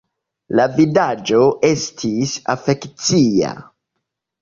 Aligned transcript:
La 0.59 0.65
vidaĵo 0.79 1.43
estis 1.71 2.35
afekcia! 2.57 3.57